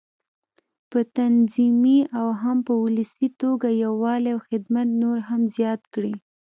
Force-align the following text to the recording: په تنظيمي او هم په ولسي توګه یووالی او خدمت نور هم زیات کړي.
په 0.89 0.99
تنظيمي 1.17 1.99
او 2.19 2.27
هم 2.41 2.57
په 2.67 2.73
ولسي 2.83 3.27
توګه 3.41 3.67
یووالی 3.83 4.29
او 4.35 4.39
خدمت 4.49 4.87
نور 5.01 5.17
هم 5.29 5.41
زیات 5.55 5.81
کړي. 5.93 6.13